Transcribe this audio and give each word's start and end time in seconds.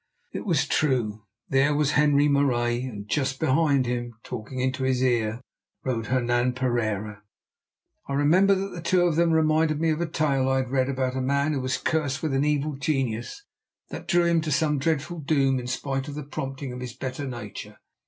It 0.33 0.47
was 0.47 0.65
true. 0.67 1.25
There 1.49 1.75
was 1.75 1.91
Henri 1.91 2.27
Marais, 2.27 2.81
and 2.87 3.07
just 3.07 3.39
behind 3.39 3.85
him, 3.85 4.15
talking 4.23 4.59
into 4.59 4.83
his 4.83 5.03
ear, 5.03 5.41
rode 5.83 6.07
Hernan 6.07 6.53
Pereira. 6.53 7.21
I 8.09 8.13
remember 8.15 8.55
that 8.55 8.69
the 8.69 8.81
two 8.81 9.03
of 9.05 9.15
them 9.15 9.31
reminded 9.31 9.79
me 9.79 9.91
of 9.91 10.01
a 10.01 10.07
tale 10.07 10.49
I 10.49 10.57
had 10.57 10.71
read 10.71 10.89
about 10.89 11.15
a 11.15 11.21
man 11.21 11.53
who 11.53 11.61
was 11.61 11.77
cursed 11.77 12.23
with 12.23 12.33
an 12.33 12.43
evil 12.43 12.77
genius 12.77 13.43
that 13.91 14.07
drew 14.07 14.25
him 14.25 14.41
to 14.41 14.51
some 14.51 14.79
dreadful 14.79 15.19
doom 15.19 15.59
in 15.59 15.67
spite 15.67 16.07
of 16.07 16.15
the 16.15 16.23
promptings 16.23 16.73
of 16.73 16.81
his 16.81 16.95
better 16.95 17.27
nature. 17.27 17.77